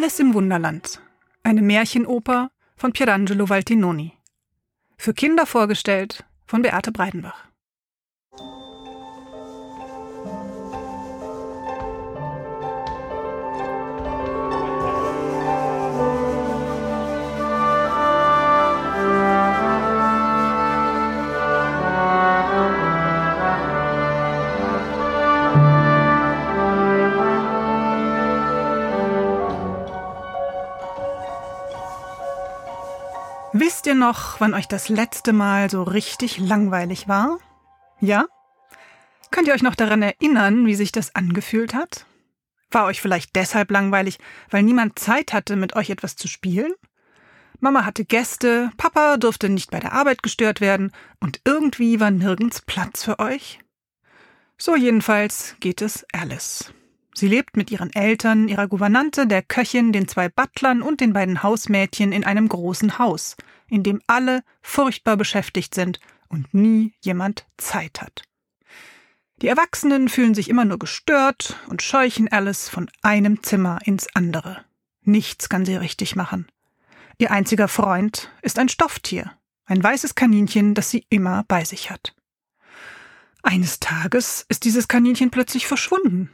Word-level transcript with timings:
Alice 0.00 0.18
im 0.18 0.32
Wunderland, 0.32 0.98
eine 1.42 1.60
Märchenoper 1.60 2.50
von 2.74 2.90
Pierangelo 2.90 3.50
Valtinoni. 3.50 4.14
Für 4.96 5.12
Kinder 5.12 5.44
vorgestellt 5.44 6.24
von 6.46 6.62
Beate 6.62 6.90
Breidenbach. 6.90 7.49
Wisst 33.80 33.86
ihr 33.86 33.94
noch, 33.94 34.40
wann 34.40 34.52
euch 34.52 34.68
das 34.68 34.90
letzte 34.90 35.32
Mal 35.32 35.70
so 35.70 35.82
richtig 35.82 36.36
langweilig 36.36 37.08
war? 37.08 37.38
Ja? 37.98 38.26
Könnt 39.30 39.48
ihr 39.48 39.54
euch 39.54 39.62
noch 39.62 39.74
daran 39.74 40.02
erinnern, 40.02 40.66
wie 40.66 40.74
sich 40.74 40.92
das 40.92 41.14
angefühlt 41.14 41.72
hat? 41.72 42.04
War 42.70 42.84
euch 42.84 43.00
vielleicht 43.00 43.34
deshalb 43.36 43.70
langweilig, 43.70 44.18
weil 44.50 44.64
niemand 44.64 44.98
Zeit 44.98 45.32
hatte, 45.32 45.56
mit 45.56 45.76
euch 45.76 45.88
etwas 45.88 46.14
zu 46.14 46.28
spielen? 46.28 46.74
Mama 47.58 47.86
hatte 47.86 48.04
Gäste, 48.04 48.70
Papa 48.76 49.16
durfte 49.16 49.48
nicht 49.48 49.70
bei 49.70 49.80
der 49.80 49.94
Arbeit 49.94 50.22
gestört 50.22 50.60
werden 50.60 50.92
und 51.18 51.40
irgendwie 51.46 52.00
war 52.00 52.10
nirgends 52.10 52.60
Platz 52.60 53.02
für 53.04 53.18
euch? 53.18 53.60
So 54.58 54.76
jedenfalls 54.76 55.56
geht 55.60 55.80
es 55.80 56.04
Alice. 56.12 56.74
Sie 57.14 57.28
lebt 57.28 57.56
mit 57.56 57.70
ihren 57.70 57.92
Eltern, 57.94 58.46
ihrer 58.46 58.68
Gouvernante, 58.68 59.26
der 59.26 59.40
Köchin, 59.40 59.92
den 59.92 60.06
zwei 60.06 60.28
Butlern 60.28 60.82
und 60.82 61.00
den 61.00 61.14
beiden 61.14 61.42
Hausmädchen 61.42 62.12
in 62.12 62.24
einem 62.24 62.46
großen 62.46 62.98
Haus, 62.98 63.36
in 63.70 63.82
dem 63.82 64.00
alle 64.06 64.42
furchtbar 64.62 65.16
beschäftigt 65.16 65.74
sind 65.74 66.00
und 66.28 66.52
nie 66.54 66.94
jemand 67.00 67.46
Zeit 67.56 68.00
hat. 68.00 68.22
Die 69.42 69.48
Erwachsenen 69.48 70.08
fühlen 70.08 70.34
sich 70.34 70.50
immer 70.50 70.64
nur 70.64 70.78
gestört 70.78 71.58
und 71.68 71.82
scheuchen 71.82 72.30
Alice 72.30 72.68
von 72.68 72.90
einem 73.00 73.42
Zimmer 73.42 73.78
ins 73.84 74.14
andere. 74.14 74.64
Nichts 75.02 75.48
kann 75.48 75.64
sie 75.64 75.76
richtig 75.76 76.14
machen. 76.14 76.46
Ihr 77.16 77.30
einziger 77.30 77.68
Freund 77.68 78.30
ist 78.42 78.58
ein 78.58 78.68
Stofftier, 78.68 79.32
ein 79.64 79.82
weißes 79.82 80.14
Kaninchen, 80.14 80.74
das 80.74 80.90
sie 80.90 81.06
immer 81.08 81.44
bei 81.48 81.64
sich 81.64 81.90
hat. 81.90 82.14
Eines 83.42 83.80
Tages 83.80 84.44
ist 84.48 84.64
dieses 84.64 84.88
Kaninchen 84.88 85.30
plötzlich 85.30 85.66
verschwunden 85.66 86.30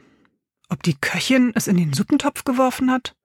ob 0.69 0.83
die 0.83 0.95
Köchin 0.95 1.51
es 1.55 1.67
in 1.67 1.77
den 1.77 1.93
Suppentopf 1.93 2.43
geworfen 2.43 2.91
hat? 2.91 3.15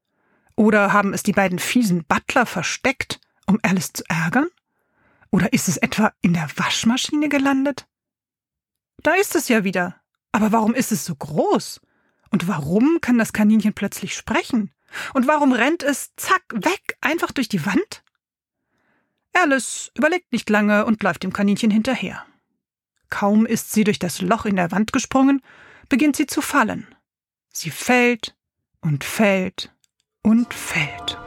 Oder 0.55 0.93
haben 0.93 1.15
es 1.15 1.23
die 1.23 1.33
beiden 1.33 1.59
fiesen 1.59 2.05
Butler 2.05 2.47
versteckt, 2.47 3.21
um 3.53 3.61
Alice 3.63 3.93
zu 3.93 4.03
ärgern? 4.09 4.49
Oder 5.31 5.53
ist 5.53 5.69
es 5.69 5.77
etwa 5.77 6.13
in 6.21 6.35
der 6.35 6.49
Waschmaschine 6.57 7.29
gelandet? 7.29 7.87
Da 9.03 9.15
ist 9.15 9.35
es 9.35 9.49
ja 9.49 9.65
wieder. 9.65 9.97
Aber 10.33 10.53
warum 10.53 10.75
ist 10.75 10.93
es 10.93 11.05
so 11.05 11.15
groß? 11.15 11.81
Und 12.31 12.49
warum 12.49 13.01
kann 13.01 13.19
das 13.19 13.33
Kaninchen 13.33 13.75
plötzlich 13.75 14.15
sprechen? 14.15 14.73
Und 15.15 15.27
warum 15.27 15.53
rennt 15.53 15.83
es 15.83 16.15
zack 16.17 16.43
weg 16.53 16.97
einfach 17.01 17.33
durch 17.33 17.49
die 17.49 17.65
Wand? 17.65 18.03
Alice 19.35 19.91
überlegt 19.97 20.33
nicht 20.33 20.49
lange 20.51 20.85
und 20.85 21.03
läuft 21.03 21.23
dem 21.23 21.33
Kaninchen 21.33 21.71
hinterher. 21.71 22.25
Kaum 23.09 23.47
ist 23.47 23.73
sie 23.73 23.85
durch 23.85 23.99
das 23.99 24.21
Loch 24.21 24.47
in 24.47 24.57
der 24.57 24.71
Wand 24.71 24.93
gesprungen, 24.93 25.43
beginnt 25.89 26.17
sie 26.17 26.27
zu 26.27 26.41
fallen. 26.41 26.87
Sie 27.51 27.71
fällt 27.71 28.35
und 28.81 29.05
fällt 29.05 29.75
und 30.23 30.53
fällt. 30.53 31.22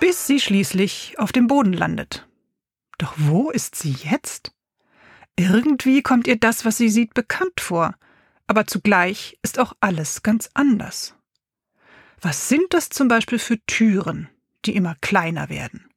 Bis 0.00 0.26
sie 0.26 0.40
schließlich 0.40 1.18
auf 1.18 1.32
dem 1.32 1.46
Boden 1.46 1.72
landet. 1.72 2.28
Doch 2.98 3.14
wo 3.16 3.50
ist 3.50 3.74
sie 3.76 3.92
jetzt? 3.92 4.52
Irgendwie 5.36 6.02
kommt 6.02 6.26
ihr 6.26 6.36
das, 6.36 6.64
was 6.64 6.76
sie 6.76 6.88
sieht, 6.88 7.14
bekannt 7.14 7.60
vor, 7.60 7.94
aber 8.46 8.66
zugleich 8.66 9.38
ist 9.42 9.58
auch 9.58 9.72
alles 9.80 10.22
ganz 10.22 10.50
anders. 10.54 11.14
Was 12.20 12.48
sind 12.48 12.72
das 12.72 12.88
zum 12.88 13.08
Beispiel 13.08 13.38
für 13.38 13.58
Türen, 13.66 14.28
die 14.64 14.76
immer 14.76 14.94
kleiner 15.00 15.48
werden? 15.48 15.88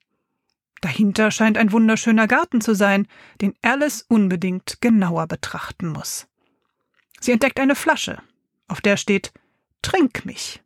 Dahinter 0.81 1.31
scheint 1.31 1.57
ein 1.57 1.71
wunderschöner 1.71 2.27
Garten 2.27 2.61
zu 2.61 2.75
sein, 2.75 3.07
den 3.41 3.53
Alice 3.61 4.05
unbedingt 4.07 4.79
genauer 4.81 5.27
betrachten 5.27 5.89
muss. 5.89 6.27
Sie 7.19 7.31
entdeckt 7.31 7.59
eine 7.59 7.75
Flasche, 7.75 8.21
auf 8.67 8.81
der 8.81 8.97
steht 8.97 9.31
Trink 9.81 10.25
mich. 10.25 10.61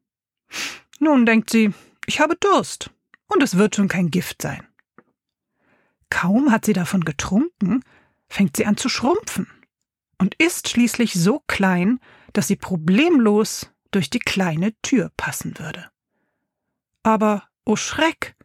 Nun 0.99 1.25
denkt 1.25 1.49
sie, 1.49 1.73
ich 2.05 2.19
habe 2.19 2.35
Durst 2.35 2.91
und 3.31 3.41
es 3.41 3.57
wird 3.57 3.75
schon 3.75 3.87
kein 3.87 4.11
Gift 4.11 4.41
sein. 4.41 4.67
Kaum 6.09 6.51
hat 6.51 6.65
sie 6.65 6.73
davon 6.73 7.05
getrunken, 7.05 7.83
fängt 8.27 8.57
sie 8.57 8.65
an 8.65 8.77
zu 8.77 8.89
schrumpfen 8.89 9.47
und 10.17 10.35
ist 10.35 10.69
schließlich 10.69 11.13
so 11.13 11.41
klein, 11.47 11.99
dass 12.33 12.47
sie 12.47 12.57
problemlos 12.57 13.71
durch 13.91 14.09
die 14.09 14.19
kleine 14.19 14.73
Tür 14.81 15.11
passen 15.15 15.57
würde. 15.57 15.89
Aber, 17.03 17.43
oh 17.65 17.75
Schreck, 17.75 18.35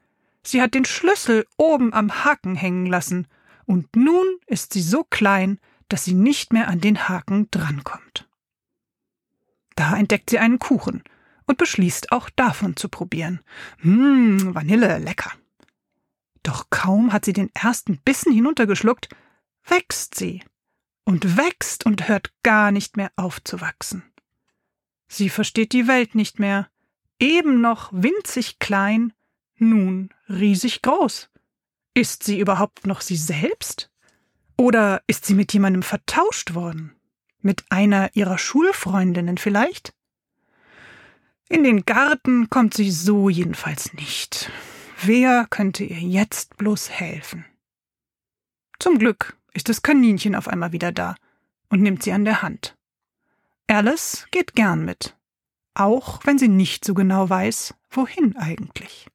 sie 0.43 0.63
hat 0.63 0.75
den 0.75 0.85
Schlüssel 0.85 1.47
oben 1.57 1.93
am 1.93 2.25
Haken 2.25 2.55
hängen 2.55 2.87
lassen, 2.87 3.27
und 3.67 3.97
nun 3.97 4.25
ist 4.47 4.73
sie 4.73 4.83
so 4.83 5.03
klein, 5.03 5.59
dass 5.89 6.05
sie 6.05 6.15
nicht 6.15 6.53
mehr 6.53 6.69
an 6.69 6.81
den 6.81 7.09
Haken 7.09 7.49
drankommt. 7.51 8.29
Da 9.75 9.97
entdeckt 9.97 10.31
sie 10.31 10.39
einen 10.39 10.61
Kuchen 10.61 11.03
und 11.47 11.59
beschließt 11.59 12.13
auch 12.13 12.29
davon 12.31 12.77
zu 12.77 12.89
probieren. 12.89 13.41
Mmm, 13.81 14.55
Vanille, 14.55 14.99
lecker. 14.99 15.33
Doch 16.43 16.71
kaum 16.71 17.13
hat 17.13 17.25
sie 17.25 17.33
den 17.33 17.51
ersten 17.55 17.99
Bissen 17.99 18.33
hinuntergeschluckt, 18.33 19.09
wächst 19.65 20.15
sie 20.15 20.43
und 21.05 21.37
wächst 21.37 21.87
und 21.87 22.09
hört 22.09 22.33
gar 22.43 22.71
nicht 22.71 22.97
mehr 22.97 23.11
auf 23.17 23.43
zu 23.43 23.61
wachsen. 23.61 24.05
Sie 25.09 25.29
versteht 25.29 25.73
die 25.73 25.89
Welt 25.89 26.15
nicht 26.15 26.39
mehr, 26.39 26.69
eben 27.19 27.61
noch 27.61 27.91
winzig 27.93 28.59
klein, 28.59 29.13
nun 29.57 30.11
riesig 30.29 30.83
groß. 30.83 31.31
Ist 31.95 32.25
sie 32.25 32.39
überhaupt 32.39 32.87
noch 32.87 33.01
sie 33.01 33.17
selbst? 33.17 33.91
Oder 34.57 35.03
ist 35.07 35.25
sie 35.25 35.35
mit 35.35 35.53
jemandem 35.53 35.83
vertauscht 35.83 36.55
worden? 36.55 36.95
Mit 37.41 37.65
einer 37.71 38.15
ihrer 38.15 38.39
Schulfreundinnen 38.39 39.39
vielleicht? 39.39 39.95
In 41.49 41.63
den 41.63 41.85
Garten 41.85 42.51
kommt 42.51 42.75
sie 42.75 42.91
so 42.91 43.29
jedenfalls 43.29 43.93
nicht. 43.95 44.51
Wer 45.03 45.47
könnte 45.49 45.85
ihr 45.85 46.01
jetzt 46.01 46.57
bloß 46.57 46.91
helfen? 46.91 47.45
Zum 48.81 48.99
Glück 48.99 49.37
ist 49.53 49.69
das 49.69 49.83
Kaninchen 49.83 50.35
auf 50.35 50.49
einmal 50.49 50.73
wieder 50.73 50.91
da 50.91 51.15
und 51.71 51.83
nimmt 51.83 52.03
sie 52.03 52.13
an 52.13 52.25
der 52.25 52.43
Hand. 52.43 52.77
Alice 53.69 54.27
geht 54.33 54.55
gern 54.55 54.85
mit, 54.85 55.17
auch 55.75 56.21
wenn 56.25 56.39
sie 56.39 56.49
nicht 56.49 56.85
so 56.85 56.95
genau 56.95 57.29
weiß, 57.29 57.75
wohin 57.91 58.37
eigentlich. 58.37 59.07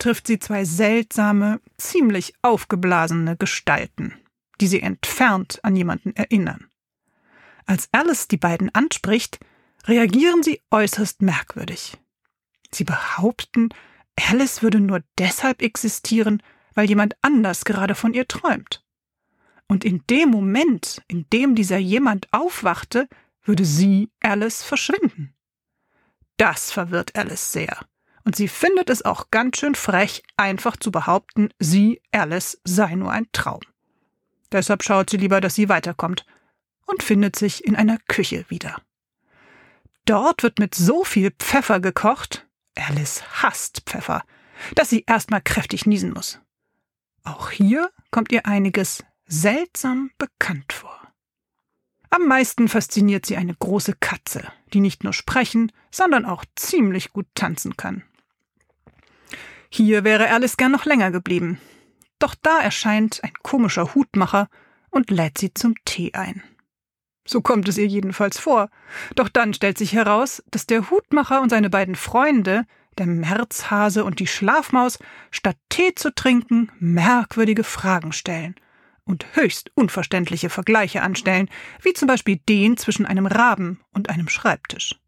Trifft 0.00 0.26
sie 0.26 0.40
zwei 0.40 0.64
seltsame, 0.64 1.60
ziemlich 1.78 2.34
aufgeblasene 2.42 3.36
Gestalten, 3.36 4.14
die 4.60 4.66
sie 4.66 4.80
entfernt 4.80 5.60
an 5.62 5.76
jemanden 5.76 6.16
erinnern. 6.16 6.68
Als 7.66 7.88
Alice 7.92 8.26
die 8.26 8.36
beiden 8.36 8.74
anspricht, 8.74 9.38
reagieren 9.84 10.42
sie 10.42 10.60
äußerst 10.70 11.22
merkwürdig. 11.22 11.96
Sie 12.72 12.84
behaupten, 12.84 13.68
Alice 14.28 14.62
würde 14.62 14.80
nur 14.80 15.02
deshalb 15.18 15.62
existieren, 15.62 16.42
weil 16.74 16.88
jemand 16.88 17.16
anders 17.22 17.64
gerade 17.64 17.94
von 17.94 18.14
ihr 18.14 18.26
träumt. 18.26 18.84
Und 19.68 19.84
in 19.84 20.02
dem 20.10 20.30
Moment, 20.30 21.02
in 21.06 21.26
dem 21.32 21.54
dieser 21.54 21.78
jemand 21.78 22.28
aufwachte, 22.32 23.08
würde 23.42 23.64
sie, 23.64 24.10
Alice, 24.20 24.62
verschwinden. 24.62 25.34
Das 26.36 26.72
verwirrt 26.72 27.16
Alice 27.16 27.52
sehr. 27.52 27.86
Und 28.24 28.36
sie 28.36 28.48
findet 28.48 28.90
es 28.90 29.04
auch 29.04 29.30
ganz 29.30 29.58
schön 29.58 29.74
frech, 29.74 30.22
einfach 30.36 30.76
zu 30.76 30.90
behaupten, 30.90 31.50
sie, 31.58 32.02
Alice, 32.12 32.60
sei 32.64 32.94
nur 32.94 33.10
ein 33.10 33.26
Traum. 33.32 33.60
Deshalb 34.52 34.82
schaut 34.82 35.10
sie 35.10 35.16
lieber, 35.16 35.40
dass 35.40 35.54
sie 35.54 35.68
weiterkommt 35.68 36.26
und 36.86 37.02
findet 37.02 37.36
sich 37.36 37.64
in 37.64 37.76
einer 37.76 37.98
Küche 38.08 38.44
wieder. 38.48 38.76
Dort 40.04 40.42
wird 40.42 40.58
mit 40.58 40.74
so 40.74 41.04
viel 41.04 41.30
Pfeffer 41.30 41.80
gekocht, 41.80 42.46
Alice 42.74 43.22
hasst 43.42 43.82
Pfeffer, 43.86 44.22
dass 44.74 44.90
sie 44.90 45.04
erstmal 45.06 45.40
kräftig 45.40 45.86
niesen 45.86 46.12
muss. 46.12 46.40
Auch 47.22 47.50
hier 47.50 47.90
kommt 48.10 48.32
ihr 48.32 48.46
einiges 48.46 49.04
seltsam 49.26 50.10
bekannt 50.18 50.72
vor. 50.72 50.96
Am 52.10 52.26
meisten 52.26 52.68
fasziniert 52.68 53.24
sie 53.24 53.36
eine 53.36 53.54
große 53.54 53.94
Katze, 54.00 54.50
die 54.72 54.80
nicht 54.80 55.04
nur 55.04 55.12
sprechen, 55.12 55.70
sondern 55.92 56.24
auch 56.24 56.44
ziemlich 56.56 57.12
gut 57.12 57.26
tanzen 57.34 57.76
kann. 57.76 58.02
Hier 59.72 60.02
wäre 60.04 60.30
Alice 60.30 60.56
gern 60.56 60.72
noch 60.72 60.84
länger 60.84 61.12
geblieben. 61.12 61.60
Doch 62.18 62.34
da 62.34 62.60
erscheint 62.60 63.22
ein 63.22 63.32
komischer 63.42 63.94
Hutmacher 63.94 64.48
und 64.90 65.10
lädt 65.10 65.38
sie 65.38 65.54
zum 65.54 65.74
Tee 65.84 66.12
ein. 66.12 66.42
So 67.26 67.40
kommt 67.40 67.68
es 67.68 67.78
ihr 67.78 67.86
jedenfalls 67.86 68.38
vor. 68.38 68.68
Doch 69.14 69.28
dann 69.28 69.54
stellt 69.54 69.78
sich 69.78 69.92
heraus, 69.92 70.42
dass 70.50 70.66
der 70.66 70.90
Hutmacher 70.90 71.40
und 71.40 71.50
seine 71.50 71.70
beiden 71.70 71.94
Freunde, 71.94 72.64
der 72.98 73.06
Märzhase 73.06 74.04
und 74.04 74.18
die 74.18 74.26
Schlafmaus, 74.26 74.98
statt 75.30 75.56
Tee 75.68 75.94
zu 75.94 76.12
trinken, 76.12 76.72
merkwürdige 76.80 77.62
Fragen 77.62 78.12
stellen 78.12 78.56
und 79.04 79.26
höchst 79.34 79.70
unverständliche 79.74 80.50
Vergleiche 80.50 81.02
anstellen, 81.02 81.48
wie 81.82 81.92
zum 81.92 82.08
Beispiel 82.08 82.40
den 82.48 82.76
zwischen 82.76 83.06
einem 83.06 83.26
Raben 83.26 83.80
und 83.92 84.10
einem 84.10 84.28
Schreibtisch. 84.28 84.99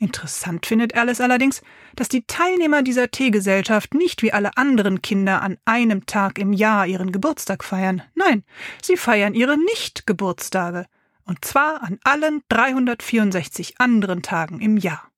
Interessant 0.00 0.66
findet 0.66 0.96
Alice 0.96 1.20
allerdings, 1.20 1.62
dass 1.94 2.08
die 2.08 2.26
Teilnehmer 2.26 2.82
dieser 2.82 3.10
Teegesellschaft 3.10 3.94
nicht 3.94 4.22
wie 4.22 4.32
alle 4.32 4.56
anderen 4.56 5.02
Kinder 5.02 5.40
an 5.40 5.56
einem 5.64 6.06
Tag 6.06 6.38
im 6.38 6.52
Jahr 6.52 6.86
ihren 6.86 7.12
Geburtstag 7.12 7.62
feiern. 7.62 8.02
Nein, 8.14 8.42
sie 8.82 8.96
feiern 8.96 9.34
ihre 9.34 9.56
Nicht-Geburtstage. 9.56 10.86
Und 11.24 11.44
zwar 11.44 11.82
an 11.82 11.98
allen 12.04 12.42
364 12.48 13.80
anderen 13.80 14.22
Tagen 14.22 14.60
im 14.60 14.76
Jahr. 14.76 15.10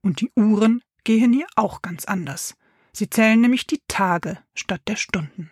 Und 0.00 0.20
die 0.20 0.32
Uhren 0.34 0.82
gehen 1.04 1.32
hier 1.32 1.46
auch 1.54 1.82
ganz 1.82 2.06
anders. 2.06 2.56
Sie 2.92 3.08
zählen 3.08 3.40
nämlich 3.40 3.66
die 3.66 3.80
Tage 3.86 4.38
statt 4.54 4.80
der 4.88 4.96
Stunden. 4.96 5.50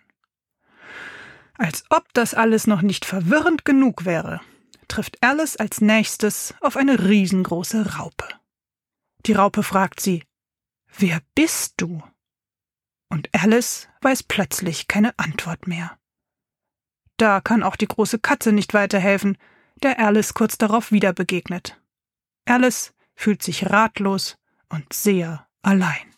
Als 1.57 1.85
ob 1.89 2.11
das 2.13 2.33
alles 2.33 2.67
noch 2.67 2.81
nicht 2.81 3.05
verwirrend 3.05 3.63
genug 3.63 4.05
wäre, 4.05 4.41
trifft 4.87 5.17
Alice 5.21 5.55
als 5.55 5.79
nächstes 5.79 6.55
auf 6.59 6.75
eine 6.75 7.07
riesengroße 7.07 7.97
Raupe. 7.97 8.40
Die 9.25 9.33
Raupe 9.33 9.63
fragt 9.63 9.99
sie 9.99 10.23
Wer 10.97 11.21
bist 11.35 11.75
du? 11.77 12.03
Und 13.09 13.29
Alice 13.33 13.87
weiß 14.01 14.23
plötzlich 14.23 14.87
keine 14.87 15.17
Antwort 15.17 15.67
mehr. 15.67 15.97
Da 17.17 17.41
kann 17.41 17.63
auch 17.63 17.75
die 17.75 17.87
große 17.87 18.19
Katze 18.19 18.51
nicht 18.51 18.73
weiterhelfen, 18.73 19.37
der 19.83 19.99
Alice 19.99 20.33
kurz 20.33 20.57
darauf 20.57 20.91
wieder 20.91 21.13
begegnet. 21.13 21.79
Alice 22.45 22.93
fühlt 23.15 23.43
sich 23.43 23.69
ratlos 23.69 24.37
und 24.69 24.91
sehr 24.93 25.47
allein. 25.61 26.15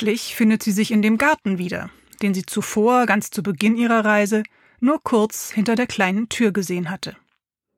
Endlich 0.00 0.34
findet 0.34 0.62
sie 0.62 0.72
sich 0.72 0.92
in 0.92 1.02
dem 1.02 1.18
Garten 1.18 1.58
wieder, 1.58 1.90
den 2.22 2.32
sie 2.32 2.46
zuvor, 2.46 3.04
ganz 3.04 3.28
zu 3.28 3.42
Beginn 3.42 3.76
ihrer 3.76 4.02
Reise, 4.02 4.44
nur 4.80 5.02
kurz 5.02 5.50
hinter 5.50 5.74
der 5.74 5.86
kleinen 5.86 6.30
Tür 6.30 6.52
gesehen 6.52 6.88
hatte. 6.88 7.18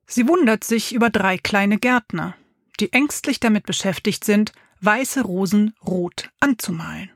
Sie 0.06 0.28
wundert 0.28 0.62
sich 0.62 0.94
über 0.94 1.10
drei 1.10 1.36
kleine 1.36 1.78
Gärtner, 1.78 2.36
die 2.78 2.92
ängstlich 2.92 3.40
damit 3.40 3.66
beschäftigt 3.66 4.22
sind, 4.22 4.52
weiße 4.82 5.22
Rosen 5.22 5.74
rot 5.84 6.30
anzumalen. 6.38 7.10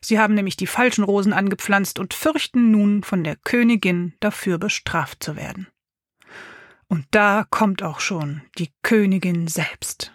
Sie 0.00 0.18
haben 0.18 0.34
nämlich 0.34 0.56
die 0.56 0.66
falschen 0.66 1.04
Rosen 1.04 1.32
angepflanzt 1.32 2.00
und 2.00 2.12
fürchten 2.12 2.72
nun, 2.72 3.04
von 3.04 3.22
der 3.22 3.36
Königin 3.36 4.14
dafür 4.18 4.58
bestraft 4.58 5.22
zu 5.22 5.36
werden. 5.36 5.68
Und 6.88 7.06
da 7.12 7.46
kommt 7.50 7.84
auch 7.84 8.00
schon 8.00 8.42
die 8.58 8.72
Königin 8.82 9.46
selbst. 9.46 10.12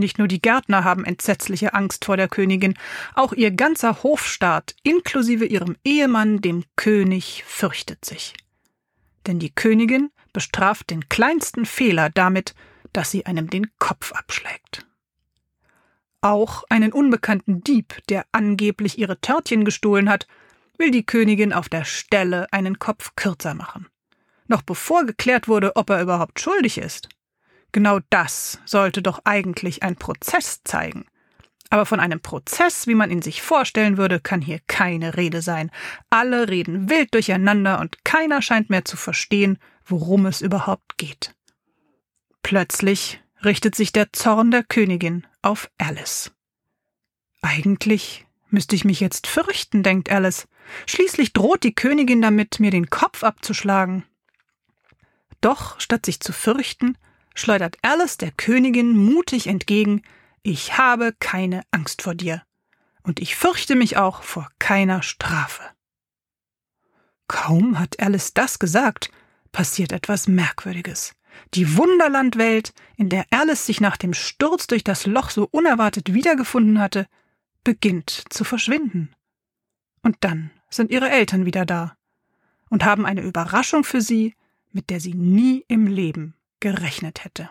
Nicht 0.00 0.18
nur 0.18 0.28
die 0.28 0.40
Gärtner 0.40 0.82
haben 0.82 1.04
entsetzliche 1.04 1.74
Angst 1.74 2.06
vor 2.06 2.16
der 2.16 2.26
Königin, 2.26 2.74
auch 3.14 3.34
ihr 3.34 3.50
ganzer 3.50 4.02
Hofstaat, 4.02 4.74
inklusive 4.82 5.44
ihrem 5.44 5.76
Ehemann, 5.84 6.40
dem 6.40 6.64
König, 6.74 7.44
fürchtet 7.46 8.02
sich. 8.02 8.32
Denn 9.26 9.38
die 9.38 9.54
Königin 9.54 10.08
bestraft 10.32 10.88
den 10.88 11.10
kleinsten 11.10 11.66
Fehler 11.66 12.08
damit, 12.08 12.54
dass 12.94 13.10
sie 13.10 13.26
einem 13.26 13.50
den 13.50 13.66
Kopf 13.78 14.12
abschlägt. 14.12 14.86
Auch 16.22 16.64
einen 16.70 16.94
unbekannten 16.94 17.62
Dieb, 17.62 17.98
der 18.08 18.24
angeblich 18.32 18.98
ihre 18.98 19.20
Törtchen 19.20 19.66
gestohlen 19.66 20.08
hat, 20.08 20.26
will 20.78 20.90
die 20.90 21.04
Königin 21.04 21.52
auf 21.52 21.68
der 21.68 21.84
Stelle 21.84 22.50
einen 22.52 22.78
Kopf 22.78 23.14
kürzer 23.16 23.52
machen. 23.52 23.86
Noch 24.48 24.62
bevor 24.62 25.04
geklärt 25.04 25.46
wurde, 25.46 25.76
ob 25.76 25.90
er 25.90 26.00
überhaupt 26.00 26.40
schuldig 26.40 26.78
ist. 26.78 27.10
Genau 27.72 28.00
das 28.10 28.58
sollte 28.64 29.02
doch 29.02 29.20
eigentlich 29.24 29.82
ein 29.82 29.96
Prozess 29.96 30.62
zeigen. 30.64 31.06
Aber 31.70 31.86
von 31.86 32.00
einem 32.00 32.20
Prozess, 32.20 32.88
wie 32.88 32.96
man 32.96 33.12
ihn 33.12 33.22
sich 33.22 33.42
vorstellen 33.42 33.96
würde, 33.96 34.18
kann 34.18 34.42
hier 34.42 34.58
keine 34.66 35.16
Rede 35.16 35.40
sein. 35.40 35.70
Alle 36.10 36.48
reden 36.48 36.90
wild 36.90 37.14
durcheinander 37.14 37.78
und 37.78 38.04
keiner 38.04 38.42
scheint 38.42 38.70
mehr 38.70 38.84
zu 38.84 38.96
verstehen, 38.96 39.58
worum 39.84 40.26
es 40.26 40.40
überhaupt 40.40 40.98
geht. 40.98 41.34
Plötzlich 42.42 43.22
richtet 43.44 43.76
sich 43.76 43.92
der 43.92 44.12
Zorn 44.12 44.50
der 44.50 44.64
Königin 44.64 45.26
auf 45.42 45.70
Alice. 45.78 46.32
Eigentlich 47.40 48.26
müsste 48.48 48.74
ich 48.74 48.84
mich 48.84 48.98
jetzt 48.98 49.28
fürchten, 49.28 49.84
denkt 49.84 50.10
Alice. 50.10 50.48
Schließlich 50.86 51.32
droht 51.32 51.62
die 51.62 51.74
Königin 51.74 52.20
damit, 52.20 52.58
mir 52.58 52.72
den 52.72 52.90
Kopf 52.90 53.22
abzuschlagen. 53.22 54.04
Doch 55.40 55.80
statt 55.80 56.04
sich 56.04 56.20
zu 56.20 56.32
fürchten, 56.32 56.98
schleudert 57.34 57.76
Alice 57.82 58.16
der 58.16 58.32
Königin 58.32 58.96
mutig 58.96 59.46
entgegen 59.46 60.02
Ich 60.42 60.78
habe 60.78 61.14
keine 61.18 61.62
Angst 61.70 62.02
vor 62.02 62.14
dir, 62.14 62.42
und 63.02 63.20
ich 63.20 63.36
fürchte 63.36 63.76
mich 63.76 63.96
auch 63.96 64.22
vor 64.22 64.48
keiner 64.58 65.02
Strafe. 65.02 65.62
Kaum 67.28 67.78
hat 67.78 68.00
Alice 68.00 68.34
das 68.34 68.58
gesagt, 68.58 69.10
passiert 69.52 69.92
etwas 69.92 70.28
Merkwürdiges. 70.28 71.14
Die 71.54 71.76
Wunderlandwelt, 71.76 72.72
in 72.96 73.08
der 73.08 73.24
Alice 73.30 73.66
sich 73.66 73.80
nach 73.80 73.96
dem 73.96 74.14
Sturz 74.14 74.66
durch 74.66 74.82
das 74.82 75.06
Loch 75.06 75.30
so 75.30 75.48
unerwartet 75.50 76.12
wiedergefunden 76.12 76.80
hatte, 76.80 77.06
beginnt 77.62 78.24
zu 78.30 78.44
verschwinden. 78.44 79.14
Und 80.02 80.16
dann 80.20 80.50
sind 80.70 80.90
ihre 80.90 81.10
Eltern 81.10 81.44
wieder 81.46 81.64
da 81.66 81.96
und 82.68 82.84
haben 82.84 83.06
eine 83.06 83.22
Überraschung 83.22 83.84
für 83.84 84.00
sie, 84.00 84.34
mit 84.72 84.90
der 84.90 85.00
sie 85.00 85.14
nie 85.14 85.64
im 85.68 85.86
Leben 85.86 86.34
gerechnet 86.60 87.24
hätte. 87.24 87.48